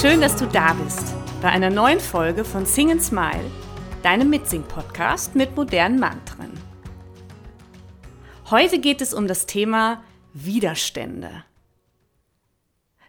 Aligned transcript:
Schön, 0.00 0.20
dass 0.20 0.36
du 0.36 0.46
da 0.46 0.74
bist 0.74 1.12
bei 1.42 1.48
einer 1.48 1.70
neuen 1.70 1.98
Folge 1.98 2.44
von 2.44 2.64
Sing 2.64 2.92
and 2.92 3.02
Smile, 3.02 3.50
deinem 4.04 4.30
Mitsing-Podcast 4.30 5.34
mit 5.34 5.56
modernen 5.56 5.98
Mantren. 5.98 6.52
Heute 8.48 8.78
geht 8.78 9.00
es 9.00 9.12
um 9.12 9.26
das 9.26 9.46
Thema 9.46 10.04
Widerstände. 10.32 11.44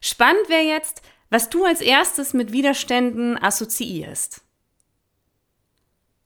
Spannend 0.02 0.50
wäre 0.50 0.64
jetzt, 0.64 1.04
was 1.30 1.52
du 1.52 1.64
als 1.64 1.82
erstes 1.82 2.34
mit 2.34 2.52
Widerständen 2.54 3.38
assoziierst. 3.38 4.42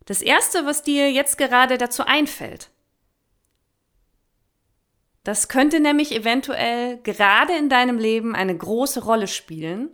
Das 0.05 0.21
erste, 0.21 0.65
was 0.65 0.81
dir 0.81 1.11
jetzt 1.11 1.37
gerade 1.37 1.77
dazu 1.77 2.05
einfällt. 2.05 2.69
Das 5.25 5.49
könnte 5.49 5.81
nämlich 5.81 6.15
eventuell 6.15 6.99
gerade 7.03 7.51
in 7.57 7.67
deinem 7.67 7.97
Leben 7.97 8.33
eine 8.33 8.57
große 8.57 9.03
Rolle 9.03 9.27
spielen 9.27 9.93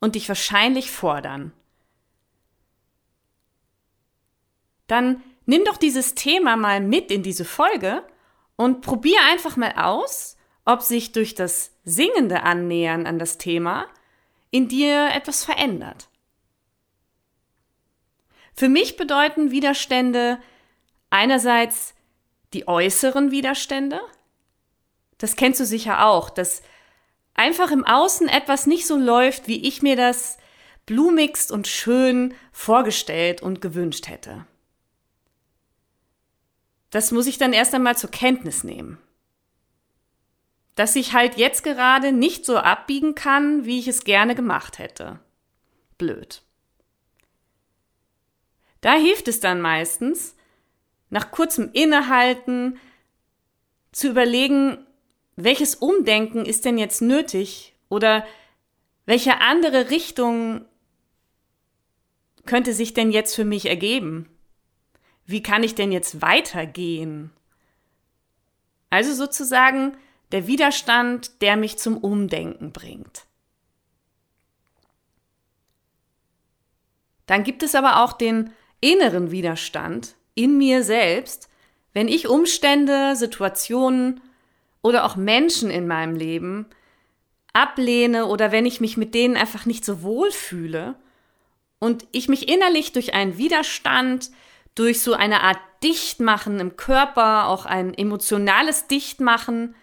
und 0.00 0.14
dich 0.14 0.28
wahrscheinlich 0.28 0.90
fordern. 0.90 1.52
Dann 4.86 5.22
nimm 5.46 5.64
doch 5.64 5.76
dieses 5.76 6.14
Thema 6.14 6.56
mal 6.56 6.80
mit 6.80 7.10
in 7.10 7.22
diese 7.22 7.44
Folge 7.44 8.02
und 8.56 8.80
probier 8.80 9.18
einfach 9.30 9.56
mal 9.56 9.72
aus, 9.76 10.36
ob 10.64 10.82
sich 10.82 11.12
durch 11.12 11.34
das 11.34 11.72
singende 11.84 12.42
Annähern 12.42 13.06
an 13.06 13.18
das 13.18 13.38
Thema 13.38 13.86
in 14.50 14.68
dir 14.68 15.10
etwas 15.12 15.44
verändert. 15.44 16.08
Für 18.54 18.68
mich 18.68 18.96
bedeuten 18.96 19.50
Widerstände 19.50 20.40
einerseits 21.08 21.94
die 22.52 22.68
äußeren 22.68 23.30
Widerstände. 23.30 24.00
Das 25.18 25.36
kennst 25.36 25.60
du 25.60 25.64
sicher 25.64 26.06
auch, 26.06 26.30
dass 26.30 26.62
einfach 27.40 27.70
im 27.70 27.86
Außen 27.86 28.28
etwas 28.28 28.66
nicht 28.66 28.86
so 28.86 28.98
läuft, 28.98 29.48
wie 29.48 29.66
ich 29.66 29.80
mir 29.80 29.96
das 29.96 30.36
blumigst 30.84 31.50
und 31.50 31.66
schön 31.66 32.34
vorgestellt 32.52 33.40
und 33.40 33.62
gewünscht 33.62 34.08
hätte. 34.08 34.46
Das 36.90 37.12
muss 37.12 37.26
ich 37.26 37.38
dann 37.38 37.54
erst 37.54 37.74
einmal 37.74 37.96
zur 37.96 38.10
Kenntnis 38.10 38.62
nehmen. 38.62 38.98
Dass 40.74 40.96
ich 40.96 41.14
halt 41.14 41.38
jetzt 41.38 41.64
gerade 41.64 42.12
nicht 42.12 42.44
so 42.44 42.58
abbiegen 42.58 43.14
kann, 43.14 43.64
wie 43.64 43.78
ich 43.78 43.88
es 43.88 44.04
gerne 44.04 44.34
gemacht 44.34 44.78
hätte. 44.78 45.18
Blöd. 45.96 46.42
Da 48.82 48.94
hilft 48.96 49.28
es 49.28 49.40
dann 49.40 49.62
meistens, 49.62 50.36
nach 51.08 51.30
kurzem 51.30 51.70
Innehalten 51.72 52.78
zu 53.92 54.08
überlegen, 54.08 54.86
welches 55.44 55.74
Umdenken 55.74 56.44
ist 56.44 56.64
denn 56.64 56.78
jetzt 56.78 57.02
nötig 57.02 57.74
oder 57.88 58.24
welche 59.06 59.40
andere 59.40 59.90
Richtung 59.90 60.64
könnte 62.46 62.74
sich 62.74 62.94
denn 62.94 63.10
jetzt 63.10 63.34
für 63.34 63.44
mich 63.44 63.66
ergeben? 63.66 64.28
Wie 65.26 65.42
kann 65.42 65.62
ich 65.62 65.74
denn 65.74 65.92
jetzt 65.92 66.22
weitergehen? 66.22 67.30
Also 68.90 69.14
sozusagen 69.14 69.96
der 70.32 70.46
Widerstand, 70.46 71.42
der 71.42 71.56
mich 71.56 71.78
zum 71.78 71.98
Umdenken 71.98 72.72
bringt. 72.72 73.26
Dann 77.26 77.44
gibt 77.44 77.62
es 77.62 77.74
aber 77.74 78.02
auch 78.02 78.12
den 78.12 78.52
inneren 78.80 79.30
Widerstand 79.30 80.16
in 80.34 80.58
mir 80.58 80.82
selbst, 80.82 81.48
wenn 81.92 82.08
ich 82.08 82.28
Umstände, 82.28 83.14
Situationen 83.14 84.20
oder 84.82 85.04
auch 85.04 85.16
Menschen 85.16 85.70
in 85.70 85.86
meinem 85.86 86.14
Leben 86.14 86.66
ablehne 87.52 88.26
oder 88.26 88.52
wenn 88.52 88.66
ich 88.66 88.80
mich 88.80 88.96
mit 88.96 89.14
denen 89.14 89.36
einfach 89.36 89.66
nicht 89.66 89.84
so 89.84 90.02
wohl 90.02 90.30
fühle 90.30 90.94
und 91.78 92.06
ich 92.12 92.28
mich 92.28 92.48
innerlich 92.48 92.92
durch 92.92 93.14
einen 93.14 93.38
Widerstand, 93.38 94.30
durch 94.74 95.00
so 95.02 95.14
eine 95.14 95.42
Art 95.42 95.58
Dichtmachen 95.82 96.60
im 96.60 96.76
Körper, 96.76 97.48
auch 97.48 97.66
ein 97.66 97.94
emotionales 97.94 98.86
Dichtmachen, 98.86 99.74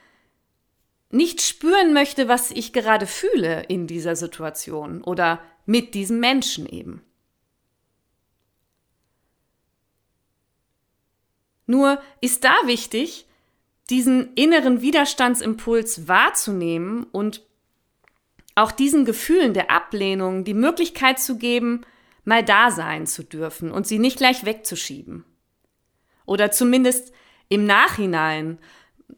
nicht 1.09 1.41
spüren 1.41 1.93
möchte, 1.93 2.27
was 2.27 2.51
ich 2.51 2.73
gerade 2.73 3.07
fühle 3.07 3.63
in 3.63 3.87
dieser 3.87 4.15
Situation 4.15 5.03
oder 5.03 5.41
mit 5.65 5.93
diesem 5.93 6.19
Menschen 6.19 6.65
eben. 6.67 7.01
Nur 11.65 12.01
ist 12.21 12.43
da 12.43 12.55
wichtig, 12.65 13.26
diesen 13.89 14.33
inneren 14.33 14.81
Widerstandsimpuls 14.81 16.07
wahrzunehmen 16.07 17.03
und 17.11 17.45
auch 18.55 18.71
diesen 18.71 19.05
Gefühlen 19.05 19.53
der 19.53 19.71
Ablehnung 19.71 20.43
die 20.43 20.53
Möglichkeit 20.53 21.19
zu 21.19 21.37
geben, 21.37 21.81
mal 22.25 22.43
da 22.43 22.71
sein 22.71 23.07
zu 23.07 23.23
dürfen 23.23 23.71
und 23.71 23.87
sie 23.87 23.99
nicht 23.99 24.17
gleich 24.17 24.45
wegzuschieben. 24.45 25.23
Oder 26.25 26.51
zumindest 26.51 27.13
im 27.49 27.65
Nachhinein, 27.65 28.57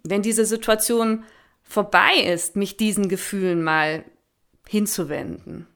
wenn 0.03 0.21
diese 0.21 0.45
Situation 0.45 1.23
vorbei 1.63 2.15
ist, 2.17 2.55
mich 2.55 2.77
diesen 2.77 3.09
Gefühlen 3.09 3.63
mal 3.63 4.03
hinzuwenden. 4.67 5.67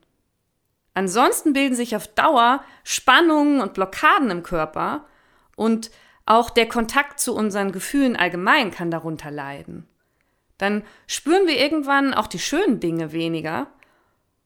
Ansonsten 0.94 1.54
bilden 1.54 1.76
sich 1.76 1.96
auf 1.96 2.08
Dauer 2.08 2.64
Spannungen 2.84 3.62
und 3.62 3.74
Blockaden 3.74 4.30
im 4.30 4.44
Körper 4.44 5.08
und 5.56 5.90
auch 6.26 6.50
der 6.50 6.68
Kontakt 6.68 7.20
zu 7.20 7.36
unseren 7.36 7.72
Gefühlen 7.72 8.16
allgemein 8.16 8.72
kann 8.72 8.92
darunter 8.92 9.32
leiden. 9.32 9.88
Dann 10.58 10.84
spüren 11.08 11.48
wir 11.48 11.60
irgendwann 11.60 12.14
auch 12.14 12.28
die 12.28 12.40
schönen 12.40 12.80
Dinge 12.80 13.12
weniger 13.12 13.68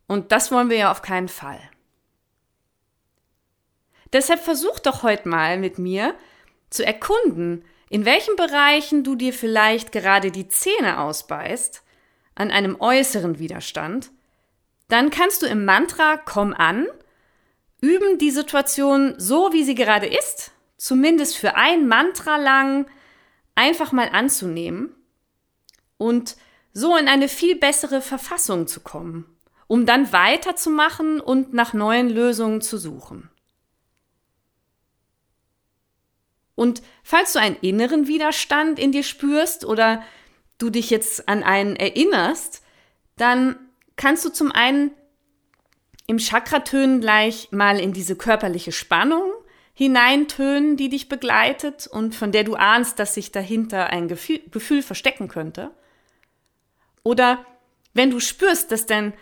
und 0.08 0.32
das 0.32 0.52
wollen 0.52 0.70
wir 0.70 0.78
ja 0.78 0.92
auf 0.92 1.02
keinen 1.02 1.28
Fall. 1.28 1.60
Deshalb 4.14 4.40
versuch 4.40 4.80
doch 4.80 5.04
heute 5.04 5.28
mal 5.28 5.58
mit 5.58 5.78
mir 5.78 6.16
zu 6.70 6.86
erkunden, 6.86 7.66
in 7.90 8.06
welchen 8.06 8.36
Bereichen 8.36 9.04
du 9.04 9.16
dir 9.16 9.34
vielleicht 9.34 9.92
gerade 9.92 10.32
die 10.32 10.48
Zähne 10.48 11.00
ausbeißt, 11.00 11.84
an 12.36 12.52
einem 12.52 12.80
äußeren 12.80 13.40
Widerstand, 13.40 14.12
dann 14.90 15.10
kannst 15.10 15.42
du 15.42 15.48
im 15.48 15.66
Mantra 15.66 16.18
Komm 16.18 16.54
an 16.54 16.88
üben, 17.82 18.18
die 18.18 18.32
Situation 18.32 19.16
so, 19.18 19.54
wie 19.54 19.64
sie 19.64 19.76
gerade 19.76 20.08
ist, 20.08 20.52
zumindest 20.78 21.38
für 21.38 21.56
ein 21.56 21.88
Mantra 21.88 22.38
lang 22.38 22.88
einfach 23.56 23.92
mal 23.92 24.10
anzunehmen 24.10 24.96
und 25.98 26.38
so 26.74 26.96
in 26.96 27.08
eine 27.08 27.28
viel 27.28 27.56
bessere 27.56 28.02
Verfassung 28.02 28.68
zu 28.68 28.82
kommen, 28.82 29.26
um 29.66 29.86
dann 29.86 30.14
weiterzumachen 30.14 31.20
und 31.20 31.54
nach 31.54 31.74
neuen 31.74 32.10
Lösungen 32.10 32.62
zu 32.62 32.78
suchen. 32.78 33.30
Und 36.54 36.82
falls 37.04 37.34
du 37.34 37.40
einen 37.40 37.56
inneren 37.58 38.08
Widerstand 38.08 38.80
in 38.80 38.92
dir 38.92 39.04
spürst 39.04 39.66
oder 39.66 40.04
du 40.58 40.70
dich 40.70 40.90
jetzt 40.90 41.28
an 41.28 41.44
einen 41.44 41.76
erinnerst, 41.76 42.64
dann 43.16 43.58
kannst 43.96 44.26
du 44.26 44.30
zum 44.30 44.52
einen 44.52 44.92
im 46.08 46.20
Chakratönen 46.20 47.02
gleich 47.02 47.52
mal 47.52 47.80
in 47.80 47.94
diese 47.94 48.16
körperliche 48.16 48.72
Spannung 48.72 49.32
hineintönen, 49.78 50.76
die 50.76 50.90
dich 50.90 51.08
begleitet 51.08 51.86
und 51.86 52.16
von 52.16 52.32
der 52.32 52.44
du 52.44 52.56
ahnst, 52.56 52.98
dass 52.98 53.14
sich 53.14 53.32
dahinter 53.32 53.92
ein 53.92 54.08
Gefühl, 54.08 54.42
Gefühl 54.50 54.82
verstecken 54.82 55.28
könnte. 55.28 55.70
Oder 57.04 57.46
wenn 57.94 58.10
du 58.10 58.20
spürst, 58.20 58.72
dass 58.72 58.88
dein 58.88 59.14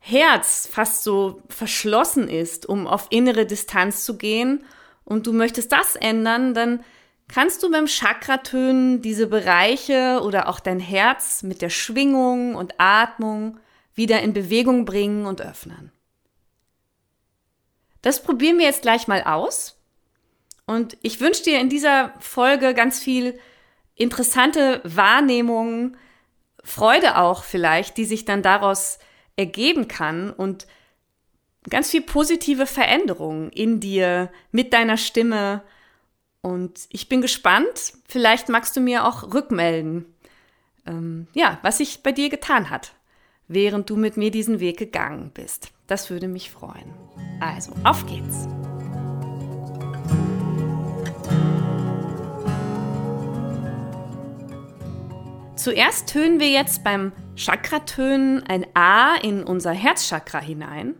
Herz 0.00 0.68
fast 0.70 1.02
so 1.02 1.42
verschlossen 1.48 2.28
ist, 2.28 2.64
um 2.64 2.86
auf 2.86 3.08
innere 3.10 3.44
Distanz 3.44 4.04
zu 4.04 4.16
gehen 4.16 4.64
und 5.04 5.26
du 5.26 5.32
möchtest 5.32 5.72
das 5.72 5.96
ändern, 5.96 6.54
dann 6.54 6.84
kannst 7.26 7.64
du 7.64 7.70
beim 7.70 7.88
Chakratönen 7.88 9.02
diese 9.02 9.26
Bereiche 9.26 10.20
oder 10.22 10.48
auch 10.48 10.60
dein 10.60 10.78
Herz 10.78 11.42
mit 11.42 11.60
der 11.60 11.70
Schwingung 11.70 12.54
und 12.54 12.74
Atmung 12.78 13.58
wieder 13.94 14.22
in 14.22 14.32
Bewegung 14.32 14.84
bringen 14.84 15.26
und 15.26 15.42
öffnen. 15.42 15.90
Das 18.00 18.22
probieren 18.22 18.58
wir 18.58 18.66
jetzt 18.66 18.82
gleich 18.82 19.08
mal 19.08 19.24
aus. 19.24 19.77
Und 20.68 20.98
ich 21.00 21.18
wünsche 21.18 21.44
dir 21.44 21.60
in 21.60 21.70
dieser 21.70 22.12
Folge 22.20 22.74
ganz 22.74 22.98
viel 22.98 23.40
interessante 23.94 24.82
Wahrnehmungen, 24.84 25.96
Freude 26.62 27.16
auch 27.16 27.42
vielleicht, 27.42 27.96
die 27.96 28.04
sich 28.04 28.26
dann 28.26 28.42
daraus 28.42 28.98
ergeben 29.34 29.88
kann 29.88 30.30
und 30.30 30.66
ganz 31.70 31.90
viel 31.90 32.02
positive 32.02 32.66
Veränderungen 32.66 33.48
in 33.48 33.80
dir 33.80 34.30
mit 34.52 34.74
deiner 34.74 34.98
Stimme. 34.98 35.62
Und 36.42 36.80
ich 36.90 37.08
bin 37.08 37.22
gespannt. 37.22 37.94
Vielleicht 38.06 38.50
magst 38.50 38.76
du 38.76 38.82
mir 38.82 39.06
auch 39.06 39.32
rückmelden, 39.32 40.04
ähm, 40.86 41.28
ja, 41.32 41.58
was 41.62 41.78
sich 41.78 42.02
bei 42.02 42.12
dir 42.12 42.28
getan 42.28 42.68
hat, 42.68 42.92
während 43.46 43.88
du 43.88 43.96
mit 43.96 44.18
mir 44.18 44.30
diesen 44.30 44.60
Weg 44.60 44.76
gegangen 44.76 45.30
bist. 45.32 45.70
Das 45.86 46.10
würde 46.10 46.28
mich 46.28 46.50
freuen. 46.50 46.92
Also, 47.40 47.72
auf 47.84 48.04
geht's. 48.04 48.46
Zuerst 55.58 56.08
tönen 56.08 56.38
wir 56.38 56.48
jetzt 56.48 56.84
beim 56.84 57.12
Chakra-Tönen 57.34 58.44
ein 58.44 58.64
A 58.74 59.16
in 59.16 59.42
unser 59.42 59.72
Herzchakra 59.72 60.38
hinein. 60.38 60.94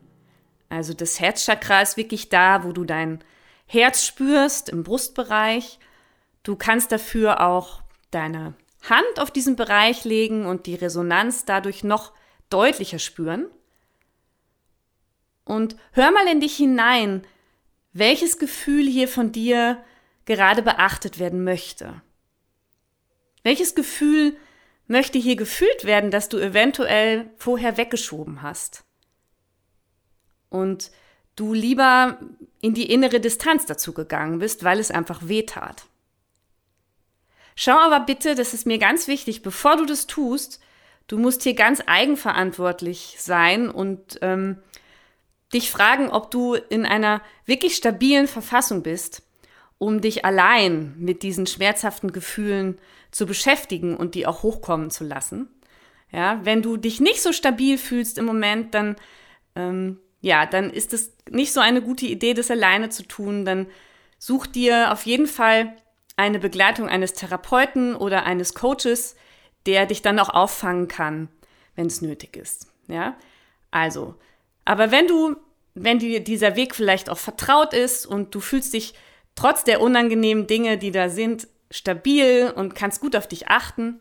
Also 0.69 0.95
das 0.95 1.21
Herzchakra 1.21 1.81
ist 1.81 1.97
wirklich 1.97 2.29
da, 2.29 2.65
wo 2.65 2.73
du 2.73 2.83
dein 2.83 3.23
Herz 3.67 4.05
spürst, 4.05 4.69
im 4.69 4.83
Brustbereich. 4.83 5.79
Du 6.43 6.57
kannst 6.57 6.91
dafür 6.91 7.41
auch 7.41 7.83
deine 8.11 8.55
Hand 8.83 9.21
auf 9.21 9.31
diesen 9.31 9.55
Bereich 9.55 10.03
legen 10.05 10.45
und 10.45 10.67
die 10.67 10.75
Resonanz 10.75 11.45
dadurch 11.45 11.85
noch 11.85 12.13
deutlicher 12.51 12.99
spüren. 12.99 13.47
Und 15.45 15.77
hör 15.93 16.11
mal 16.11 16.27
in 16.27 16.41
dich 16.41 16.57
hinein, 16.57 17.25
welches 17.93 18.39
Gefühl 18.39 18.89
hier 18.89 19.07
von 19.07 19.31
dir 19.31 19.81
gerade 20.25 20.63
beachtet 20.63 21.21
werden 21.21 21.45
möchte. 21.45 22.03
Welches 23.45 23.77
Gefühl 23.77 24.37
möchte 24.89 25.19
hier 25.19 25.37
gefühlt 25.37 25.85
werden, 25.85 26.11
das 26.11 26.29
du 26.29 26.39
eventuell 26.39 27.31
vorher 27.37 27.77
weggeschoben 27.77 28.43
hast? 28.43 28.85
Und 30.49 30.91
du 31.37 31.55
lieber 31.55 32.19
in 32.61 32.75
die 32.75 32.91
innere 32.91 33.21
Distanz 33.21 33.67
dazu 33.67 33.93
gegangen 33.93 34.41
bist, 34.41 34.65
weil 34.65 34.81
es 34.81 34.91
einfach 34.91 35.21
weh 35.23 35.45
tat. 35.45 35.85
Schau 37.55 37.79
aber 37.79 38.01
bitte, 38.01 38.35
das 38.35 38.55
ist 38.55 38.67
mir 38.67 38.79
ganz 38.79 39.09
wichtig, 39.09 39.43
bevor 39.43 39.77
du 39.77 39.85
das 39.85 40.07
tust, 40.07 40.61
du 41.07 41.19
musst 41.19 41.43
hier 41.43 41.55
ganz 41.55 41.83
eigenverantwortlich 41.87 43.17
sein 43.19 43.71
und 43.71 44.19
ähm, 44.23 44.63
dich 45.53 45.71
fragen, 45.71 46.11
ob 46.11 46.31
du 46.31 46.55
in 46.55 46.87
einer 46.87 47.23
wirklich 47.47 47.77
stabilen 47.77 48.29
Verfassung 48.29 48.83
bist, 48.83 49.23
um 49.79 50.01
dich 50.01 50.25
allein 50.25 50.95
mit 50.99 51.23
diesen 51.23 51.47
schmerzhaften 51.47 52.13
Gefühlen 52.13 52.79
zu 53.11 53.27
beschäftigen 53.27 53.97
und 53.97 54.15
die 54.15 54.27
auch 54.27 54.43
hochkommen 54.43 54.91
zu 54.91 55.05
lassen. 55.05 55.49
Ja, 56.11 56.41
wenn 56.45 56.63
du 56.63 56.77
dich 56.77 57.01
nicht 57.01 57.23
so 57.23 57.33
stabil 57.33 57.79
fühlst 57.79 58.19
im 58.19 58.25
Moment, 58.25 58.75
dann 58.75 58.97
ähm, 59.55 59.99
ja, 60.21 60.47
dann 60.47 60.71
ist 60.71 60.93
es 60.93 61.13
nicht 61.31 61.53
so 61.53 61.61
eine 61.61 61.83
gute 61.83 62.07
Idee, 62.07 62.35
das 62.35 62.51
alleine 62.51 62.89
zu 62.89 63.05
tun. 63.05 63.45
Dann 63.45 63.67
such 64.19 64.47
dir 64.47 64.93
auf 64.93 65.07
jeden 65.07 65.27
Fall 65.27 65.77
eine 66.17 66.39
Begleitung 66.39 66.89
eines 66.89 67.13
Therapeuten 67.13 67.95
oder 67.95 68.25
eines 68.25 68.55
Coaches, 68.55 69.15
der 69.67 69.87
dich 69.87 70.03
dann 70.03 70.19
auch 70.19 70.31
auffangen 70.31 70.89
kann, 70.89 71.29
wenn 71.77 71.87
es 71.87 72.03
nötig 72.03 72.37
ist. 72.37 72.67
Ja, 72.89 73.17
also, 73.71 74.15
aber 74.65 74.91
wenn 74.91 75.07
du, 75.07 75.37
wenn 75.75 75.99
dir 75.99 76.21
dieser 76.21 76.57
Weg 76.57 76.75
vielleicht 76.75 77.11
auch 77.11 77.19
vertraut 77.19 77.75
ist 77.75 78.07
und 78.07 78.35
du 78.35 78.41
fühlst 78.41 78.75
dich 78.75 78.95
trotz 79.39 79.63
der 79.63 79.81
unangenehmen 79.81 80.49
Dinge, 80.49 80.79
die 80.79 80.91
da 80.91 81.09
sind, 81.09 81.47
stabil 81.71 82.53
und 82.57 82.75
kannst 82.75 83.01
gut 83.01 83.15
auf 83.15 83.29
dich 83.29 83.47
achten, 83.47 84.01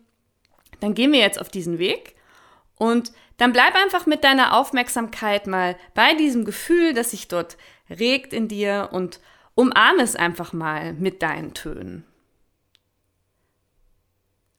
dann 0.79 0.95
gehen 0.95 1.11
wir 1.11 1.19
jetzt 1.19 1.39
auf 1.39 1.49
diesen 1.49 1.77
Weg 1.77 2.15
und 2.77 3.11
dann 3.37 3.53
bleib 3.53 3.75
einfach 3.75 4.07
mit 4.07 4.23
deiner 4.23 4.57
Aufmerksamkeit 4.57 5.45
mal 5.45 5.77
bei 5.93 6.15
diesem 6.15 6.43
Gefühl, 6.43 6.93
das 6.93 7.11
sich 7.11 7.27
dort 7.27 7.55
regt 7.87 8.33
in 8.33 8.47
dir 8.47 8.89
und 8.91 9.19
umarme 9.53 10.01
es 10.01 10.15
einfach 10.15 10.53
mal 10.53 10.93
mit 10.93 11.21
deinen 11.21 11.53
Tönen. 11.53 12.03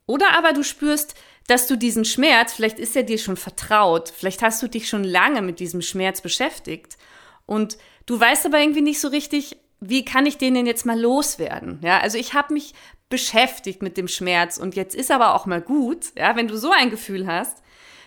Oder 0.05 0.37
aber 0.37 0.53
du 0.53 0.63
spürst, 0.63 1.15
dass 1.47 1.67
du 1.67 1.75
diesen 1.75 2.05
Schmerz, 2.05 2.53
vielleicht 2.53 2.79
ist 2.79 2.95
er 2.95 3.03
dir 3.03 3.17
schon 3.17 3.37
vertraut, 3.37 4.13
vielleicht 4.15 4.41
hast 4.41 4.63
du 4.63 4.69
dich 4.69 4.87
schon 4.87 5.03
lange 5.03 5.41
mit 5.41 5.59
diesem 5.59 5.81
Schmerz 5.81 6.21
beschäftigt 6.21 6.97
und 7.45 7.77
du 8.05 8.17
weißt 8.17 8.45
aber 8.45 8.59
irgendwie 8.59 8.81
nicht 8.81 9.01
so 9.01 9.09
richtig, 9.09 9.57
wie 9.79 10.03
kann 10.03 10.25
ich 10.25 10.37
den 10.37 10.53
denn 10.53 10.65
jetzt 10.65 10.85
mal 10.85 10.99
loswerden? 10.99 11.79
Ja, 11.83 11.99
also 11.99 12.17
ich 12.17 12.33
habe 12.33 12.53
mich 12.53 12.73
beschäftigt 13.09 13.81
mit 13.81 13.97
dem 13.97 14.07
Schmerz 14.07 14.57
und 14.57 14.75
jetzt 14.75 14.95
ist 14.95 15.11
aber 15.11 15.33
auch 15.33 15.45
mal 15.45 15.61
gut, 15.61 16.07
ja, 16.15 16.35
wenn 16.35 16.47
du 16.47 16.57
so 16.57 16.71
ein 16.71 16.89
Gefühl 16.89 17.27
hast, 17.27 17.63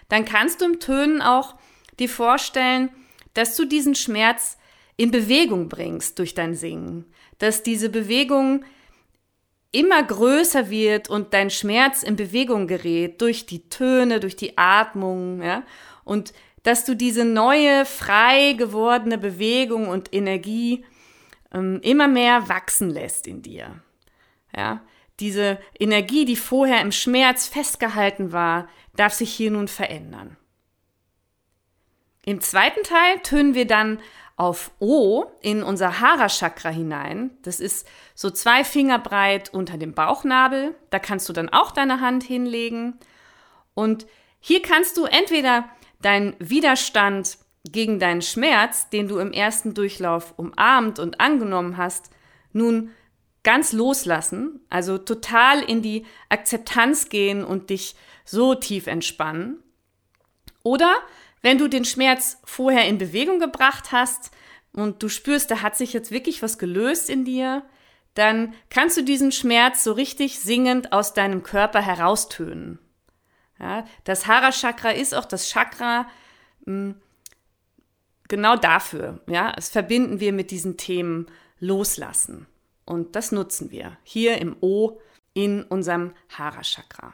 dann 0.09 0.25
kannst 0.25 0.61
du 0.61 0.67
im 0.67 0.81
Tönen 0.81 1.23
auch 1.23 1.57
dir 1.99 2.09
vorstellen, 2.09 2.91
dass 3.35 3.57
du 3.57 3.65
diesen 3.65 3.95
Schmerz 3.95 4.59
in 4.97 5.11
Bewegung 5.11 5.69
bringst 5.69 6.19
durch 6.19 6.35
dein 6.35 6.55
Singen, 6.55 7.07
dass 7.39 7.63
diese 7.63 7.89
Bewegung 7.89 8.65
immer 9.73 10.03
größer 10.03 10.69
wird 10.69 11.09
und 11.09 11.33
dein 11.33 11.51
Schmerz 11.51 12.03
in 12.03 12.15
Bewegung 12.15 12.67
gerät 12.67 13.21
durch 13.23 13.47
die 13.47 13.69
Töne, 13.71 14.21
durch 14.21 14.37
die 14.37 14.59
Atmung, 14.59 15.43
ja, 15.43 15.65
und 16.05 16.35
dass 16.63 16.85
du 16.85 16.95
diese 16.95 17.25
neue, 17.25 17.85
frei 17.87 18.53
gewordene 18.53 19.19
Bewegung 19.19 19.89
und 19.89 20.13
Energie 20.15 20.85
ähm, 21.53 21.81
immer 21.83 22.09
mehr 22.09 22.49
wachsen 22.49 22.91
lässt 22.91 23.27
in 23.27 23.43
dir. 23.43 23.81
Ja, 24.57 24.83
diese 25.21 25.59
Energie, 25.79 26.25
die 26.25 26.37
vorher 26.37 26.81
im 26.81 26.93
Schmerz 26.93 27.47
festgehalten 27.47 28.33
war, 28.33 28.69
darf 28.97 29.13
sich 29.13 29.33
hier 29.33 29.51
nun 29.51 29.69
verändern. 29.69 30.37
Im 32.25 32.41
zweiten 32.41 32.83
Teil 32.85 33.19
tönen 33.23 33.55
wir 33.55 33.67
dann 33.67 34.01
auf 34.37 34.73
O 34.79 35.27
in 35.41 35.63
unser 35.63 36.01
Hara-Chakra 36.01 36.71
hinein. 36.71 37.31
Das 37.43 37.61
ist 37.61 37.87
so 38.15 38.31
zwei 38.31 38.65
Finger 38.65 38.99
breit 38.99 39.53
unter 39.53 39.77
dem 39.77 39.95
Bauchnabel. 39.95 40.75
Da 40.91 40.99
kannst 40.99 41.29
du 41.29 41.33
dann 41.33 41.49
auch 41.49 41.73
deine 41.73 42.01
Hand 42.01 42.25
hinlegen. 42.25 42.99
Und 43.75 44.07
hier 44.41 44.63
kannst 44.63 44.97
du 44.97 45.05
entweder 45.05 45.69
deinen 46.01 46.35
Widerstand 46.39 47.39
gegen 47.65 47.99
deinen 47.99 48.23
Schmerz, 48.23 48.89
den 48.91 49.09
du 49.09 49.19
im 49.19 49.33
ersten 49.33 49.75
Durchlauf 49.75 50.35
umarmt 50.37 50.99
und 50.99 51.21
angenommen 51.21 51.77
hast, 51.77 52.11
nun 52.53 52.91
ganz 53.45 53.73
loslassen, 53.73 54.61
also 54.69 54.99
total 54.99 55.63
in 55.63 55.83
die 55.83 56.07
Akzeptanz 56.29 57.09
gehen 57.09 57.45
und 57.45 57.71
dich 57.71 57.97
so 58.25 58.55
tief 58.55 58.87
entspannen. 58.87 59.63
Oder 60.63 60.95
wenn 61.41 61.59
du 61.59 61.69
den 61.69 61.85
Schmerz 61.85 62.39
vorher 62.45 62.87
in 62.87 62.99
Bewegung 62.99 63.41
gebracht 63.41 63.91
hast 63.91 64.31
und 64.73 65.03
du 65.03 65.09
spürst, 65.09 65.51
da 65.51 65.63
hat 65.63 65.77
sich 65.77 65.93
jetzt 65.93 66.11
wirklich 66.11 66.43
was 66.43 66.59
gelöst 66.59 67.11
in 67.11 67.25
dir, 67.25 67.65
dann 68.15 68.55
kannst 68.71 68.97
du 68.97 69.03
diesen 69.03 69.33
Schmerz 69.33 69.83
so 69.83 69.93
richtig 69.93 70.39
singend 70.39 70.93
aus 70.93 71.15
deinem 71.15 71.43
Körper 71.43 71.81
heraustönen. 71.81 72.79
Ja, 73.59 73.87
das 74.05 74.27
Hara-Chakra 74.27 74.91
ist 74.91 75.15
auch 75.15 75.25
das 75.25 75.49
Chakra 75.49 76.09
mh, 76.65 76.95
genau 78.33 78.57
dafür. 78.57 79.21
Ja, 79.29 79.53
es 79.59 79.69
verbinden 79.69 80.19
wir 80.19 80.33
mit 80.33 80.51
diesen 80.51 80.79
Themen 80.79 81.27
Loslassen. 81.61 82.47
Und 82.87 83.15
das 83.15 83.31
nutzen 83.31 83.71
wir 83.71 83.99
hier 84.05 84.39
im 84.41 84.57
O 84.63 84.99
in 85.35 85.63
unserem 85.63 86.15
Hara-Chakra. 86.31 87.13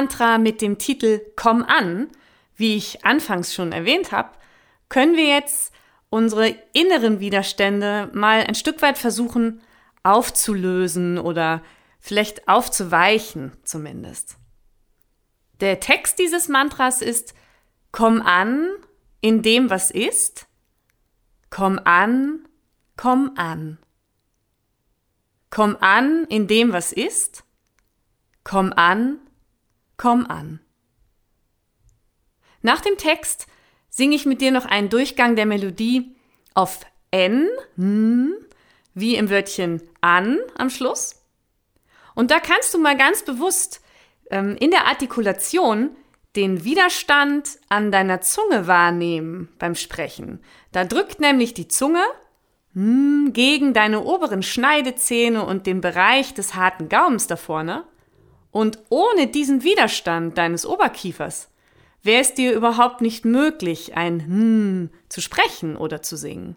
Mantra 0.00 0.38
mit 0.38 0.62
dem 0.62 0.78
Titel 0.78 1.20
Komm 1.36 1.62
an, 1.62 2.08
wie 2.56 2.74
ich 2.74 3.04
anfangs 3.04 3.52
schon 3.52 3.70
erwähnt 3.70 4.12
habe, 4.12 4.30
können 4.88 5.14
wir 5.14 5.28
jetzt 5.28 5.74
unsere 6.08 6.56
inneren 6.72 7.20
Widerstände 7.20 8.10
mal 8.14 8.40
ein 8.44 8.54
Stück 8.54 8.80
weit 8.80 8.96
versuchen 8.96 9.60
aufzulösen 10.02 11.18
oder 11.18 11.62
vielleicht 11.98 12.48
aufzuweichen 12.48 13.52
zumindest. 13.62 14.38
Der 15.60 15.80
Text 15.80 16.18
dieses 16.18 16.48
Mantras 16.48 17.02
ist 17.02 17.34
Komm 17.92 18.22
an 18.22 18.70
in 19.20 19.42
dem, 19.42 19.68
was 19.68 19.90
ist. 19.90 20.46
Komm 21.50 21.78
an, 21.84 22.48
komm 22.96 23.32
an. 23.36 23.76
Komm 25.50 25.76
an 25.78 26.24
in 26.30 26.46
dem, 26.46 26.72
was 26.72 26.90
ist. 26.90 27.44
Komm 28.44 28.72
an, 28.72 29.18
komm 30.00 30.24
an. 30.24 30.60
Nach 32.62 32.80
dem 32.80 32.96
Text 32.96 33.46
singe 33.90 34.16
ich 34.16 34.24
mit 34.24 34.40
dir 34.40 34.50
noch 34.50 34.64
einen 34.64 34.88
Durchgang 34.88 35.36
der 35.36 35.44
Melodie 35.44 36.16
auf 36.54 36.80
N, 37.10 37.50
wie 38.94 39.16
im 39.16 39.28
Wörtchen 39.28 39.82
an 40.00 40.38
am 40.56 40.70
Schluss. 40.70 41.22
Und 42.14 42.30
da 42.30 42.40
kannst 42.40 42.72
du 42.72 42.78
mal 42.78 42.96
ganz 42.96 43.26
bewusst 43.26 43.82
ähm, 44.30 44.56
in 44.58 44.70
der 44.70 44.86
Artikulation 44.86 45.90
den 46.34 46.64
Widerstand 46.64 47.58
an 47.68 47.92
deiner 47.92 48.22
Zunge 48.22 48.66
wahrnehmen 48.66 49.50
beim 49.58 49.74
Sprechen. 49.74 50.42
Da 50.72 50.86
drückt 50.86 51.20
nämlich 51.20 51.52
die 51.52 51.68
Zunge 51.68 52.04
hm, 52.72 53.32
gegen 53.34 53.74
deine 53.74 54.02
oberen 54.02 54.42
Schneidezähne 54.42 55.44
und 55.44 55.66
den 55.66 55.82
Bereich 55.82 56.32
des 56.32 56.54
harten 56.54 56.88
Gaumens 56.88 57.26
da 57.26 57.36
vorne. 57.36 57.84
Und 58.50 58.78
ohne 58.88 59.26
diesen 59.28 59.62
Widerstand 59.62 60.36
deines 60.38 60.66
Oberkiefers 60.66 61.48
wäre 62.02 62.22
es 62.22 62.34
dir 62.34 62.52
überhaupt 62.52 63.00
nicht 63.00 63.24
möglich, 63.24 63.96
ein 63.96 64.26
Hm 64.26 64.90
zu 65.08 65.20
sprechen 65.20 65.76
oder 65.76 66.02
zu 66.02 66.16
singen. 66.16 66.56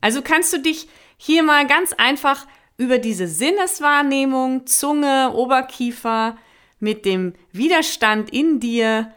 Also 0.00 0.22
kannst 0.22 0.52
du 0.52 0.58
dich 0.58 0.88
hier 1.16 1.42
mal 1.42 1.66
ganz 1.66 1.92
einfach 1.92 2.46
über 2.76 2.98
diese 2.98 3.28
Sinneswahrnehmung, 3.28 4.66
Zunge, 4.66 5.32
Oberkiefer, 5.34 6.36
mit 6.80 7.04
dem 7.04 7.34
Widerstand 7.52 8.30
in 8.30 8.60
dir 8.60 9.12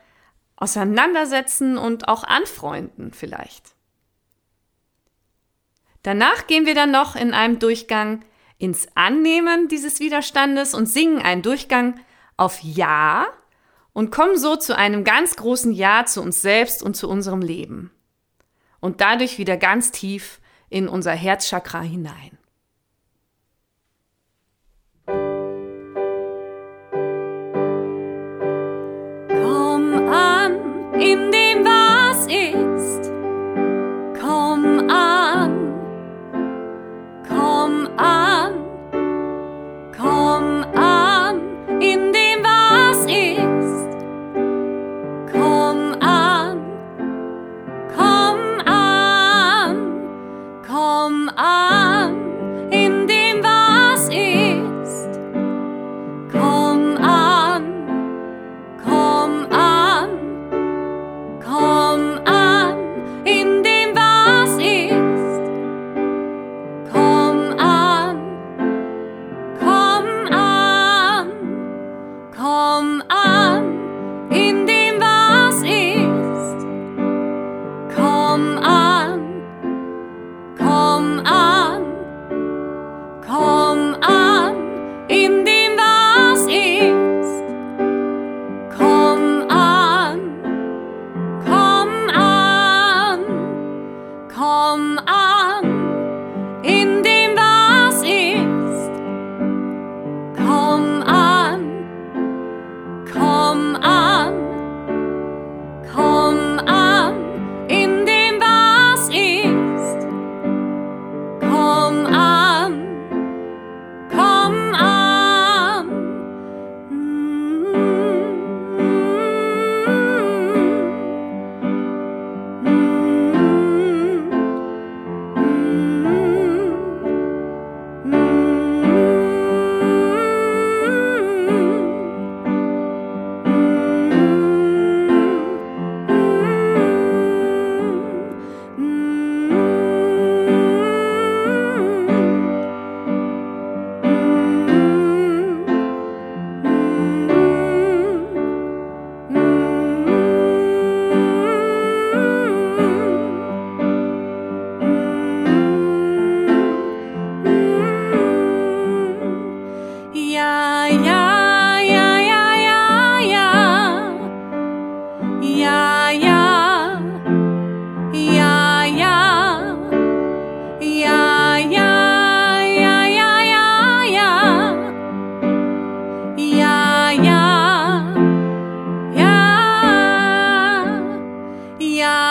auseinandersetzen 0.56 1.78
und 1.78 2.08
auch 2.08 2.24
anfreunden 2.24 3.14
vielleicht. 3.14 3.76
Danach 6.04 6.48
gehen 6.48 6.66
wir 6.66 6.76
dann 6.76 6.92
noch 6.92 7.16
in 7.16 7.34
einem 7.34 7.60
Durchgang 7.60 8.24
ins 8.58 8.88
Annehmen 8.96 9.68
dieses 9.68 10.00
Widerstandes 10.00 10.74
und 10.74 10.88
singen 10.88 11.20
einen 11.20 11.42
Durchgang 11.42 12.00
auf 12.38 12.60
Ja 12.62 13.28
und 13.94 14.12
kommen 14.12 14.38
so 14.38 14.56
zu 14.56 14.78
einem 14.78 15.04
ganz 15.04 15.36
großen 15.36 15.72
Ja 15.72 16.06
zu 16.06 16.22
uns 16.22 16.42
selbst 16.42 16.84
und 16.84 16.96
zu 16.96 17.10
unserem 17.10 17.42
Leben. 17.42 17.92
Und 18.80 19.02
dadurch 19.02 19.38
wieder 19.38 19.58
ganz 19.58 19.92
tief 19.92 20.40
in 20.70 20.88
unser 20.88 21.14
Herzchakra 21.14 21.82
hinein. 21.82 22.37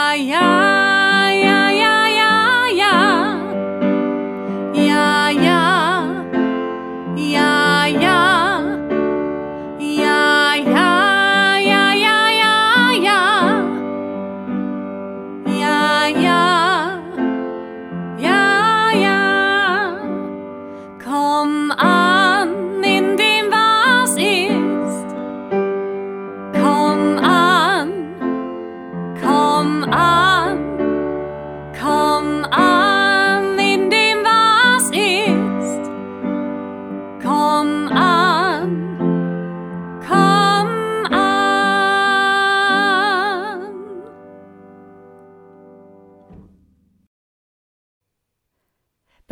Ja, 0.06 0.14
ja, 0.14 0.75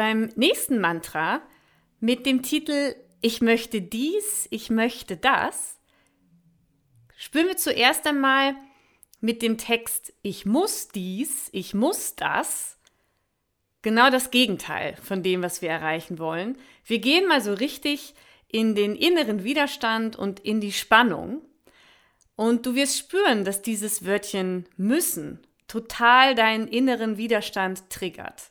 Beim 0.05 0.31
nächsten 0.37 0.83
Mantra 0.83 1.41
mit 1.99 2.27
dem 2.27 2.43
Titel 2.43 2.95
Ich 3.23 3.41
möchte 3.41 3.81
dies, 3.81 4.47
ich 4.51 4.69
möchte 4.69 5.17
das, 5.17 5.81
spüren 7.17 7.47
wir 7.47 7.57
zuerst 7.57 8.07
einmal 8.07 8.55
mit 9.23 9.41
dem 9.41 9.57
Text 9.57 10.13
Ich 10.21 10.45
muss 10.45 10.89
dies, 10.89 11.49
ich 11.53 11.73
muss 11.73 12.17
das, 12.17 12.79
genau 13.81 14.11
das 14.11 14.31
Gegenteil 14.31 14.95
von 15.03 15.23
dem, 15.23 15.43
was 15.43 15.63
wir 15.63 15.71
erreichen 15.71 16.19
wollen. 16.19 16.59
Wir 16.85 16.99
gehen 16.99 17.27
mal 17.27 17.41
so 17.41 17.55
richtig 17.55 18.15
in 18.49 18.75
den 18.75 18.97
inneren 18.97 19.43
Widerstand 19.43 20.17
und 20.17 20.39
in 20.39 20.61
die 20.61 20.73
Spannung. 20.73 21.41
Und 22.37 22.67
du 22.67 22.75
wirst 22.75 22.99
spüren, 22.99 23.47
dass 23.47 23.63
dieses 23.63 24.05
Wörtchen 24.05 24.67
müssen 24.77 25.41
total 25.67 26.35
deinen 26.35 26.69
inneren 26.69 27.17
Widerstand 27.17 27.89
triggert. 27.89 28.51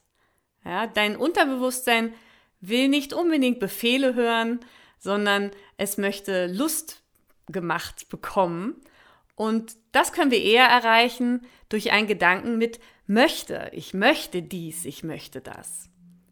Ja, 0.66 0.88
dein 0.88 1.16
Unterbewusstsein 1.16 2.14
will 2.62 2.88
nicht 2.88 3.14
unbedingt 3.14 3.60
Befehle 3.60 4.16
hören, 4.16 4.60
sondern 4.98 5.52
es 5.78 5.98
möchte 5.98 6.48
Lust 6.48 7.04
gemacht 7.48 8.08
bekommen. 8.10 8.76
Und 9.36 9.76
das 9.92 10.14
können 10.14 10.32
wir 10.32 10.42
eher 10.42 10.66
erreichen 10.66 11.46
durch 11.70 11.92
einen 11.92 12.08
Gedanken 12.08 12.58
mit 12.58 12.80
möchte. 13.08 13.70
Ich 13.74 13.94
möchte 13.94 14.42
dies, 14.42 14.86
ich 14.86 15.04
möchte 15.04 15.42
das. 15.42 15.90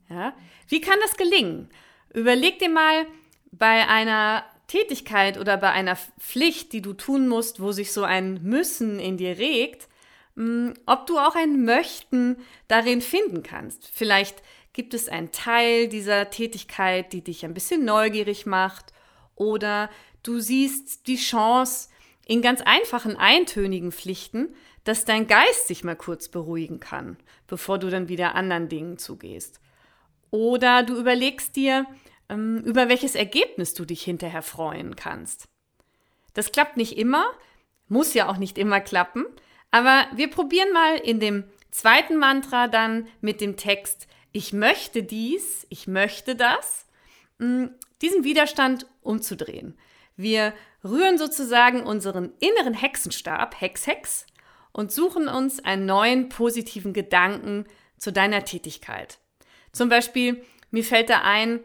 Ja? 0.09 0.33
Wie 0.67 0.81
kann 0.81 0.99
das 1.01 1.17
gelingen? 1.17 1.69
Überleg 2.13 2.59
dir 2.59 2.69
mal 2.69 3.05
bei 3.51 3.87
einer 3.87 4.45
Tätigkeit 4.67 5.37
oder 5.37 5.57
bei 5.57 5.71
einer 5.71 5.97
Pflicht, 6.19 6.71
die 6.71 6.81
du 6.81 6.93
tun 6.93 7.27
musst, 7.27 7.61
wo 7.61 7.73
sich 7.73 7.91
so 7.91 8.03
ein 8.03 8.41
Müssen 8.43 8.99
in 8.99 9.17
dir 9.17 9.37
regt, 9.37 9.89
ob 10.85 11.05
du 11.07 11.17
auch 11.17 11.35
ein 11.35 11.65
Möchten 11.65 12.37
darin 12.67 13.01
finden 13.01 13.43
kannst. 13.43 13.89
Vielleicht 13.93 14.41
gibt 14.73 14.93
es 14.93 15.09
einen 15.09 15.31
Teil 15.31 15.87
dieser 15.87 16.29
Tätigkeit, 16.29 17.13
die 17.13 17.23
dich 17.23 17.43
ein 17.45 17.53
bisschen 17.53 17.83
neugierig 17.83 18.45
macht 18.45 18.93
oder 19.35 19.89
du 20.23 20.39
siehst 20.39 21.07
die 21.07 21.17
Chance 21.17 21.89
in 22.25 22.41
ganz 22.41 22.61
einfachen, 22.61 23.17
eintönigen 23.17 23.91
Pflichten, 23.91 24.55
dass 24.83 25.05
dein 25.05 25.27
Geist 25.27 25.67
sich 25.67 25.83
mal 25.83 25.95
kurz 25.95 26.29
beruhigen 26.29 26.79
kann, 26.79 27.17
bevor 27.47 27.77
du 27.77 27.89
dann 27.89 28.07
wieder 28.07 28.35
anderen 28.35 28.69
Dingen 28.69 28.97
zugehst. 28.97 29.59
Oder 30.31 30.83
du 30.83 30.97
überlegst 30.97 31.55
dir, 31.55 31.85
ähm, 32.29 32.59
über 32.59 32.89
welches 32.89 33.15
Ergebnis 33.15 33.73
du 33.73 33.85
dich 33.85 34.01
hinterher 34.03 34.41
freuen 34.41 34.95
kannst. 34.95 35.47
Das 36.33 36.51
klappt 36.51 36.77
nicht 36.77 36.97
immer, 36.97 37.25
muss 37.89 38.13
ja 38.13 38.29
auch 38.29 38.37
nicht 38.37 38.57
immer 38.57 38.79
klappen, 38.79 39.25
aber 39.71 40.07
wir 40.13 40.29
probieren 40.29 40.71
mal 40.73 40.97
in 40.97 41.19
dem 41.19 41.45
zweiten 41.71 42.17
Mantra 42.17 42.67
dann 42.67 43.07
mit 43.21 43.41
dem 43.41 43.57
Text 43.57 44.07
Ich 44.33 44.53
möchte 44.53 45.03
dies, 45.03 45.65
ich 45.69 45.87
möchte 45.87 46.35
das, 46.35 46.85
mm, 47.39 47.65
diesen 48.01 48.23
Widerstand 48.23 48.85
umzudrehen. 49.01 49.77
Wir 50.15 50.53
rühren 50.83 51.17
sozusagen 51.17 51.83
unseren 51.83 52.31
inneren 52.39 52.73
Hexenstab, 52.73 53.59
Hex, 53.59 53.87
Hex, 53.87 54.25
und 54.71 54.91
suchen 54.91 55.27
uns 55.27 55.63
einen 55.63 55.85
neuen 55.85 56.29
positiven 56.29 56.93
Gedanken 56.93 57.65
zu 57.97 58.11
deiner 58.11 58.45
Tätigkeit. 58.45 59.19
Zum 59.71 59.89
Beispiel, 59.89 60.43
mir 60.71 60.83
fällt 60.83 61.09
da 61.09 61.21
ein, 61.21 61.59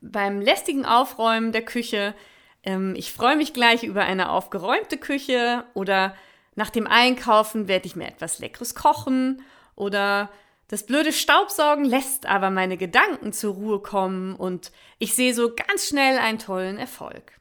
beim 0.00 0.40
lästigen 0.40 0.84
Aufräumen 0.84 1.52
der 1.52 1.64
Küche, 1.64 2.14
ähm, 2.62 2.94
ich 2.96 3.12
freue 3.12 3.36
mich 3.36 3.52
gleich 3.52 3.82
über 3.82 4.02
eine 4.04 4.30
aufgeräumte 4.30 4.98
Küche 4.98 5.64
oder 5.74 6.14
nach 6.58 6.70
dem 6.70 6.88
Einkaufen 6.88 7.68
werde 7.68 7.86
ich 7.86 7.94
mir 7.94 8.08
etwas 8.08 8.40
Leckeres 8.40 8.74
kochen 8.74 9.42
oder 9.76 10.28
das 10.66 10.84
blöde 10.84 11.12
Staubsaugen 11.12 11.84
lässt 11.84 12.26
aber 12.26 12.50
meine 12.50 12.76
Gedanken 12.76 13.32
zur 13.32 13.54
Ruhe 13.54 13.80
kommen 13.80 14.34
und 14.34 14.72
ich 14.98 15.14
sehe 15.14 15.34
so 15.34 15.54
ganz 15.54 15.86
schnell 15.86 16.18
einen 16.18 16.40
tollen 16.40 16.76
Erfolg. 16.76 17.40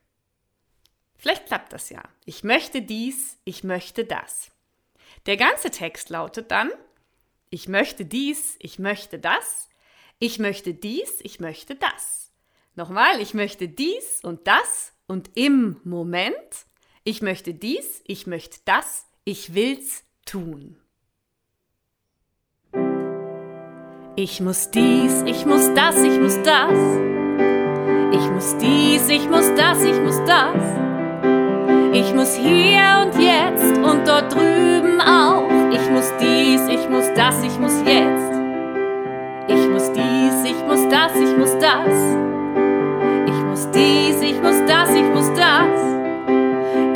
Vielleicht 1.15 1.47
klappt 1.47 1.73
das 1.73 1.89
ja. 1.89 2.03
Ich 2.25 2.43
möchte 2.43 2.84
dies, 2.84 3.39
ich 3.43 3.63
möchte 3.63 4.06
das. 4.06 4.51
Der 5.25 5.36
ganze 5.36 5.71
Text 5.71 6.12
lautet 6.12 6.51
dann, 6.51 6.69
ich 7.49 7.67
möchte 7.67 8.06
dies, 8.06 8.56
ich 8.60 8.77
möchte 8.77 9.17
das, 9.17 9.67
ich 10.19 10.38
möchte 10.38 10.75
dies, 10.75 11.21
ich 11.23 11.39
möchte 11.39 11.73
das. 11.73 12.32
Nochmal, 12.75 13.19
ich 13.19 13.34
möchte 13.34 13.67
dies 13.67 14.19
und 14.21 14.45
das 14.45 14.93
und 15.08 15.32
im 15.34 15.82
Moment, 15.84 16.38
ich 17.08 17.22
möchte 17.22 17.54
dies, 17.54 18.04
ich 18.06 18.28
möchte 18.28 18.58
das, 18.65 19.06
ich 19.24 19.54
will's 19.54 20.04
tun. 20.26 20.76
Ich 24.17 24.41
muss 24.41 24.72
dies, 24.72 25.24
ich 25.26 25.46
muss 25.46 25.74
das, 25.74 25.96
ich 26.04 26.20
muss 26.20 26.38
das. 26.43 26.78
Ich 28.12 28.30
muss 28.30 28.58
dies, 28.58 29.08
ich 29.08 29.30
muss 29.30 29.56
das, 29.56 29.82
ich 29.86 29.98
muss 30.02 30.22
das. 30.26 30.62
Ich 31.93 32.13
muss 32.13 32.36
hier 32.36 33.06
und 33.06 33.17
jetzt 33.24 33.78
und 33.78 34.06
dort 34.06 34.34
drüben 34.34 35.00
auch. 35.00 35.50
Ich 35.72 35.89
muss 35.89 36.12
dies, 36.20 36.67
ich 36.67 36.89
muss 36.89 37.08
das, 37.15 37.41
ich 37.41 37.58
muss 37.58 37.80
jetzt. 37.86 38.34
Ich 39.48 39.70
muss 39.70 39.93
dies, 39.93 40.43
ich 40.43 40.62
muss 40.65 40.89
das, 40.89 41.15
ich 41.15 41.38
muss 41.38 41.58
das. 41.58 42.17
Ich 43.28 43.43
muss 43.46 43.72
dies, 43.72 44.22
ich 44.22 44.41
muss 44.41 44.60
das, 44.67 44.89
ich 44.89 45.08
muss 45.13 45.34
das. 45.36 45.96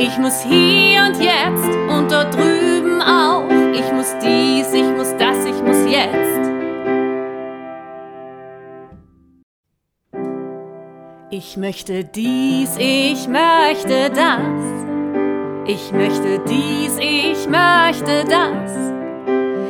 Ich 0.03 0.17
muss 0.17 0.41
hier 0.41 1.03
und 1.05 1.21
jetzt 1.21 1.69
und 1.87 2.11
dort 2.11 2.33
drüben 2.33 3.03
auch. 3.03 3.45
Ich 3.71 3.93
muss 3.93 4.15
dies, 4.17 4.73
ich 4.73 4.87
muss 4.97 5.15
das, 5.17 5.45
ich 5.45 5.61
muss 5.61 5.85
jetzt. 5.87 6.49
Ich 11.29 11.55
möchte 11.55 12.03
dies, 12.03 12.75
ich 12.79 13.27
möchte 13.27 14.09
das. 14.09 14.39
Ich 15.67 15.91
möchte 15.91 16.39
dies, 16.49 16.97
ich 16.97 17.47
möchte 17.47 18.25
das. 18.27 18.71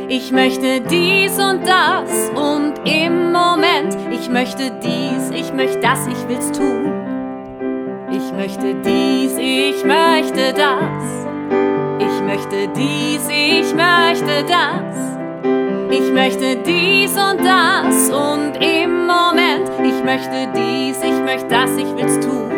Ich 0.08 0.32
möchte 0.32 0.80
dies 0.80 1.38
und 1.40 1.68
das 1.68 2.30
und 2.30 2.76
im 2.90 3.34
Moment. 3.34 3.98
Ich 4.12 4.30
möchte 4.30 4.72
dies, 4.82 5.30
ich 5.32 5.52
möchte 5.52 5.82
das, 5.82 6.08
ich 6.08 6.28
will's 6.30 6.54
tun. 6.54 7.01
Ich 8.32 8.38
möchte 8.38 8.74
dies, 8.76 9.38
ich 9.38 9.84
möchte 9.84 10.54
das. 10.54 11.28
Ich 12.00 12.22
möchte 12.24 12.70
dies, 12.74 13.28
ich 13.28 13.76
möchte 13.76 14.46
das. 14.48 15.20
Ich 15.92 16.12
möchte 16.14 16.56
dies 16.66 17.12
und 17.12 17.44
das 17.44 18.10
und 18.10 18.56
im 18.64 19.06
Moment. 19.06 19.70
Ich 19.84 20.02
möchte 20.04 20.48
dies, 20.56 20.98
ich 21.04 21.20
möchte 21.26 21.48
das, 21.50 21.76
ich 21.76 21.94
will's 21.94 22.20
tun. 22.26 22.50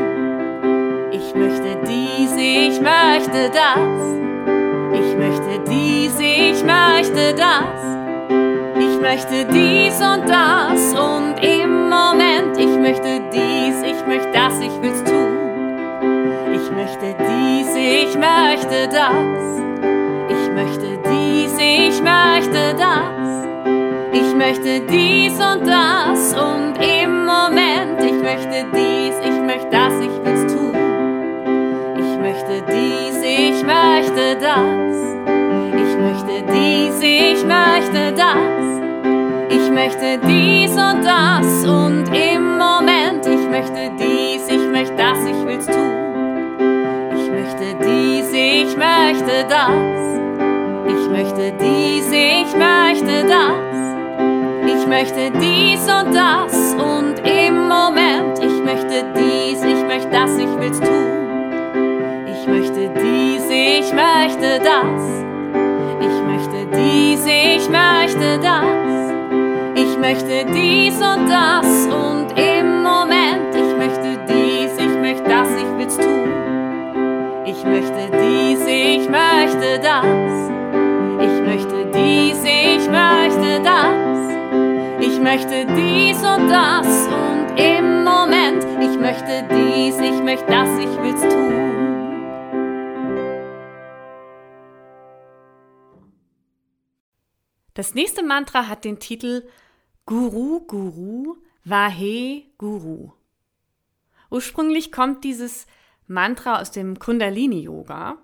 Ich 1.12 1.34
möchte 1.34 1.76
dies, 1.88 2.34
ich 2.38 2.80
möchte 2.80 3.50
das. 3.50 4.04
Ich 4.94 5.18
möchte 5.18 5.60
dies, 5.68 6.20
ich 6.20 6.64
möchte 6.64 7.34
das. 7.36 7.98
Ich 8.78 9.02
möchte 9.02 9.46
dies 9.52 10.00
und 10.00 10.30
das 10.30 10.94
und 10.94 11.44
im 11.44 11.90
Moment. 11.90 12.58
Ich 12.60 12.78
möchte 12.78 13.22
dies, 13.34 13.82
ich 13.82 14.06
möchte 14.06 14.32
das, 14.32 14.60
ich 14.60 14.82
will's 14.82 15.04
tun. 15.04 15.43
Ich 16.64 16.72
möchte 16.72 17.14
dies, 17.20 17.76
ich 17.76 18.16
möchte 18.16 18.88
das. 18.88 19.44
Ich 20.30 20.50
möchte 20.54 20.98
dies, 21.12 21.54
ich 21.60 22.02
möchte 22.02 22.74
das. 22.78 23.48
Ich 24.14 24.34
möchte 24.34 24.80
dies 24.90 25.34
und 25.34 25.68
das 25.68 26.34
und 26.34 26.78
im 26.82 27.26
Moment. 27.26 28.00
Ich 28.00 28.14
möchte 28.14 28.66
dies, 28.74 29.14
ich 29.22 29.42
möchte 29.42 29.68
das, 29.72 29.94
ich 30.00 30.16
will's 30.24 30.54
tun. 30.54 30.74
Ich 31.98 32.18
möchte 32.18 32.64
dies, 32.72 33.22
ich 33.22 33.64
möchte 33.66 34.38
das. 34.40 34.96
Ich 35.76 35.98
möchte 35.98 36.44
dies, 36.54 37.02
ich 37.02 37.44
möchte 37.44 38.14
das. 38.16 38.64
Ich 39.50 39.70
möchte 39.70 40.18
dies 40.26 40.72
und 40.72 41.04
das 41.04 41.66
und 41.66 42.08
im 42.16 42.58
Moment. 42.58 43.26
Ich 43.26 43.50
möchte 43.50 43.92
dies, 44.00 44.03
ich 48.54 48.78
möchte 48.78 49.46
das. 49.50 50.04
Ich 50.86 51.10
möchte 51.10 51.54
dies, 51.60 52.12
ich 52.12 52.56
möchte 52.56 53.28
das. 53.28 53.74
Ich 54.66 54.88
möchte 54.88 55.32
dies 55.40 55.82
und 55.82 56.14
das 56.14 56.76
und 56.76 57.20
im 57.28 57.68
Moment. 57.68 58.38
Ich 58.40 58.64
möchte 58.64 59.06
dies, 59.16 59.64
ich 59.64 59.84
möchte 59.86 60.10
das, 60.12 60.38
ich 60.38 60.60
will's 60.60 60.80
tun. 60.80 61.10
Ich 62.28 62.48
möchte 62.48 62.90
dies, 62.90 63.50
ich 63.50 63.94
möchte 63.94 64.60
das. 64.60 65.04
Ich 66.00 66.18
möchte 66.28 66.68
dies, 66.78 67.26
ich 67.26 67.70
möchte 67.70 68.40
das. 68.40 69.14
Ich 69.76 69.98
möchte 69.98 70.46
dies 70.54 70.96
und 70.96 71.28
das 71.28 71.88
und 71.88 72.38
im 72.38 72.84
Moment. 72.84 73.56
Ich 73.56 73.76
möchte 73.78 74.20
dies, 74.28 74.72
ich 74.78 74.98
möchte 75.00 75.24
das, 75.24 75.50
ich 75.50 75.78
will's 75.78 75.98
tun. 75.98 76.43
Ich 77.46 77.62
möchte 77.66 78.10
dies, 78.10 78.66
ich 78.66 79.10
möchte 79.10 79.78
das. 79.82 80.50
Ich 81.20 81.42
möchte 81.42 81.92
dies, 81.92 82.42
ich 82.42 82.90
möchte 82.90 83.62
das. 83.62 84.24
Ich 85.02 85.20
möchte 85.20 85.66
dies 85.76 86.18
und 86.20 86.48
das 86.48 87.08
und 87.08 87.60
im 87.60 88.06
Moment, 88.06 88.64
ich 88.82 88.98
möchte 88.98 89.46
dies, 89.52 90.00
ich 90.00 90.24
möchte 90.24 90.46
das, 90.46 90.70
ich 90.80 90.98
will's 91.02 91.22
tun. 91.22 91.54
Das 97.74 97.94
nächste 97.94 98.24
Mantra 98.24 98.70
hat 98.70 98.86
den 98.86 99.00
Titel 99.00 99.46
Guru 100.06 100.62
Guru 100.62 101.36
Vahe 101.66 102.44
Guru. 102.58 103.12
Ursprünglich 104.30 104.94
kommt 104.94 105.26
dieses 105.26 105.68
Mantra 106.14 106.62
aus 106.62 106.72
dem 106.72 107.00
Kundalini 107.00 107.62
Yoga 107.62 108.18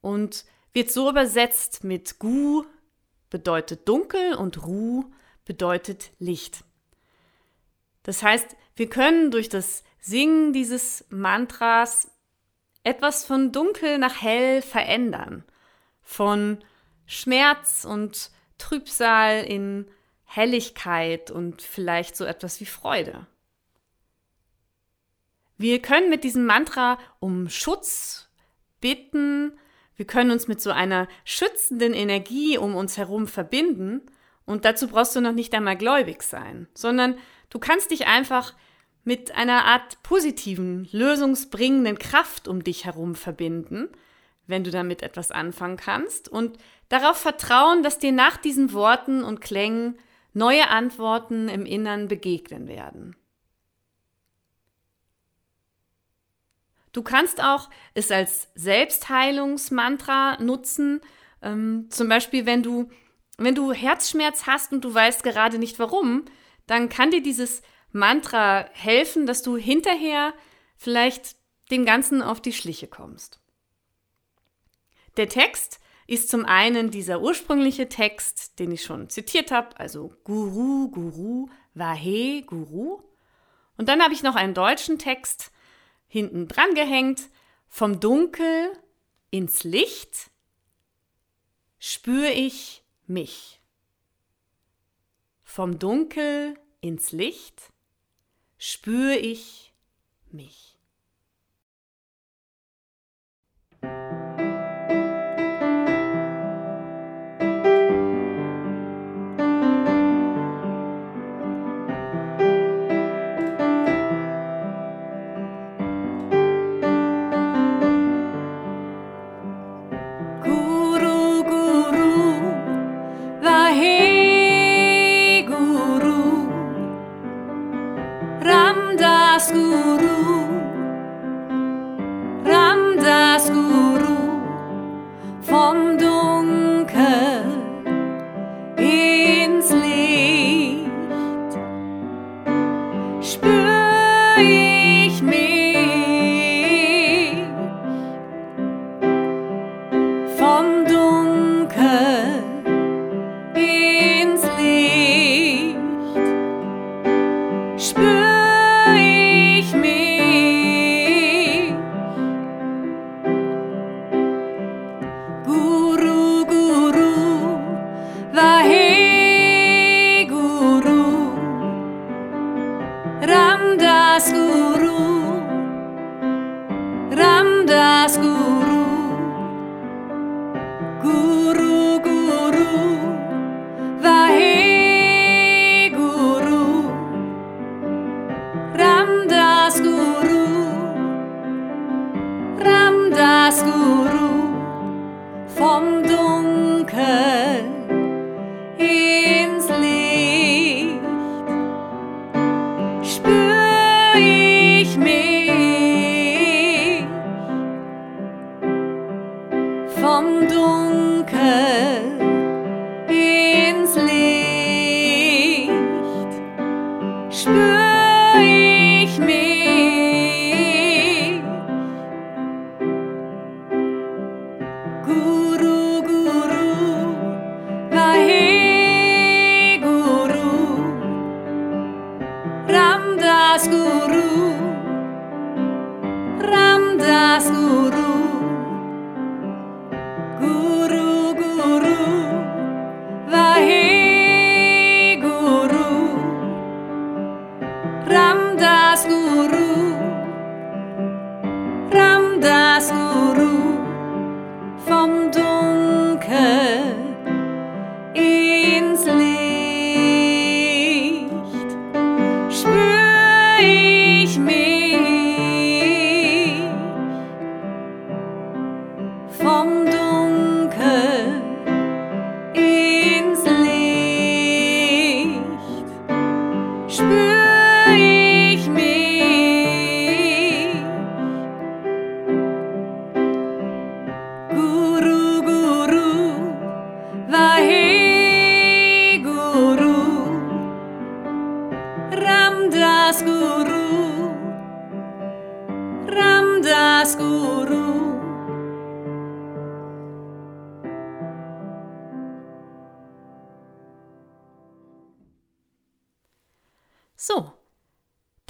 und 0.00 0.44
wird 0.72 0.90
so 0.90 1.08
übersetzt 1.08 1.84
mit 1.84 2.18
Gu 2.18 2.64
bedeutet 3.30 3.88
dunkel 3.88 4.34
und 4.34 4.64
Ru 4.66 5.04
bedeutet 5.44 6.12
Licht. 6.18 6.64
Das 8.02 8.22
heißt, 8.22 8.56
wir 8.76 8.88
können 8.88 9.30
durch 9.30 9.48
das 9.48 9.82
Singen 9.98 10.52
dieses 10.52 11.04
Mantras 11.08 12.10
etwas 12.82 13.24
von 13.24 13.50
dunkel 13.50 13.98
nach 13.98 14.20
hell 14.20 14.60
verändern, 14.62 15.44
von 16.02 16.62
Schmerz 17.06 17.84
und 17.84 18.30
Trübsal 18.58 19.44
in 19.44 19.90
Helligkeit 20.24 21.30
und 21.30 21.62
vielleicht 21.62 22.16
so 22.16 22.24
etwas 22.24 22.60
wie 22.60 22.66
Freude. 22.66 23.26
Wir 25.56 25.80
können 25.80 26.10
mit 26.10 26.24
diesem 26.24 26.46
Mantra 26.46 26.98
um 27.20 27.48
Schutz 27.48 28.28
bitten, 28.80 29.52
wir 29.96 30.06
können 30.06 30.32
uns 30.32 30.48
mit 30.48 30.60
so 30.60 30.70
einer 30.70 31.06
schützenden 31.24 31.94
Energie 31.94 32.58
um 32.58 32.74
uns 32.74 32.96
herum 32.96 33.26
verbinden 33.26 34.02
und 34.44 34.64
dazu 34.64 34.88
brauchst 34.88 35.14
du 35.14 35.20
noch 35.20 35.32
nicht 35.32 35.54
einmal 35.54 35.76
gläubig 35.76 36.22
sein, 36.22 36.68
sondern 36.74 37.16
du 37.50 37.58
kannst 37.58 37.90
dich 37.90 38.06
einfach 38.06 38.54
mit 39.04 39.34
einer 39.34 39.66
Art 39.66 40.02
positiven, 40.02 40.88
lösungsbringenden 40.90 41.98
Kraft 41.98 42.48
um 42.48 42.64
dich 42.64 42.84
herum 42.84 43.14
verbinden, 43.14 43.88
wenn 44.46 44.64
du 44.64 44.70
damit 44.70 45.02
etwas 45.02 45.30
anfangen 45.30 45.76
kannst 45.76 46.28
und 46.28 46.58
darauf 46.88 47.16
vertrauen, 47.16 47.82
dass 47.82 47.98
dir 47.98 48.12
nach 48.12 48.36
diesen 48.36 48.72
Worten 48.72 49.22
und 49.22 49.40
Klängen 49.40 49.98
neue 50.32 50.68
Antworten 50.68 51.48
im 51.48 51.64
Innern 51.64 52.08
begegnen 52.08 52.66
werden. 52.66 53.16
Du 56.94 57.02
kannst 57.02 57.42
auch 57.42 57.68
es 57.92 58.10
als 58.10 58.48
Selbstheilungsmantra 58.54 60.40
nutzen, 60.40 61.00
ähm, 61.42 61.88
zum 61.90 62.08
Beispiel 62.08 62.46
wenn 62.46 62.62
du, 62.62 62.88
wenn 63.36 63.56
du 63.56 63.72
Herzschmerz 63.72 64.46
hast 64.46 64.72
und 64.72 64.84
du 64.84 64.94
weißt 64.94 65.24
gerade 65.24 65.58
nicht 65.58 65.78
warum, 65.78 66.24
dann 66.66 66.88
kann 66.88 67.10
dir 67.10 67.22
dieses 67.22 67.62
Mantra 67.90 68.68
helfen, 68.72 69.26
dass 69.26 69.42
du 69.42 69.56
hinterher 69.56 70.32
vielleicht 70.76 71.36
dem 71.72 71.84
Ganzen 71.84 72.22
auf 72.22 72.40
die 72.40 72.52
Schliche 72.52 72.86
kommst. 72.86 73.40
Der 75.16 75.28
Text 75.28 75.80
ist 76.06 76.28
zum 76.28 76.44
einen 76.44 76.92
dieser 76.92 77.20
ursprüngliche 77.20 77.88
Text, 77.88 78.60
den 78.60 78.70
ich 78.70 78.84
schon 78.84 79.10
zitiert 79.10 79.50
habe, 79.50 79.78
also 79.80 80.14
Guru, 80.22 80.90
Guru, 80.90 81.48
Vahe, 81.74 82.42
Guru. 82.42 83.00
Und 83.76 83.88
dann 83.88 84.00
habe 84.00 84.14
ich 84.14 84.22
noch 84.22 84.36
einen 84.36 84.54
deutschen 84.54 84.98
Text, 84.98 85.50
hinten 86.14 86.46
dran 86.46 86.76
gehängt, 86.76 87.28
vom 87.68 87.98
Dunkel 87.98 88.70
ins 89.30 89.64
Licht 89.64 90.30
spüre 91.80 92.30
ich 92.30 92.84
mich. 93.08 93.60
Vom 95.42 95.80
Dunkel 95.80 96.56
ins 96.80 97.10
Licht 97.10 97.72
spüre 98.58 99.16
ich 99.16 99.74
mich. 100.30 100.73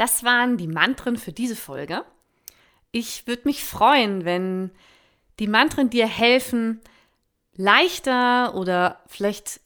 Das 0.05 0.23
waren 0.23 0.59
die 0.59 0.69
Mantren 0.69 1.17
für 1.17 1.33
diese 1.33 1.57
Folge. 1.57 2.05
Ich 2.93 3.27
würde 3.27 3.45
mich 3.47 3.64
freuen, 3.64 4.27
wenn 4.27 4.71
die 5.38 5.47
Mantren 5.47 5.88
dir 5.88 6.07
helfen, 6.07 6.83
leichter 7.55 8.55
oder 8.55 9.01
vielleicht 9.07 9.62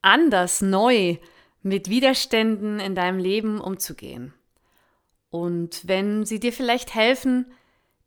anders 0.00 0.62
neu 0.62 1.18
mit 1.62 1.90
Widerständen 1.90 2.80
in 2.80 2.94
deinem 2.94 3.18
Leben 3.18 3.60
umzugehen. 3.60 4.32
Und 5.28 5.86
wenn 5.86 6.24
sie 6.24 6.40
dir 6.40 6.54
vielleicht 6.54 6.94
helfen, 6.94 7.52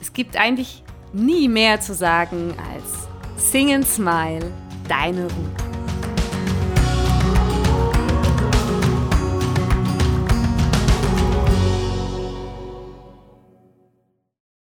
es 0.00 0.12
gibt 0.12 0.36
eigentlich 0.36 0.82
nie 1.12 1.48
mehr 1.48 1.80
zu 1.80 1.94
sagen 1.94 2.54
als 2.72 3.08
Sing 3.36 3.72
and 3.72 3.86
Smile, 3.86 4.52
deine 4.90 5.22
Ruth. 5.22 5.69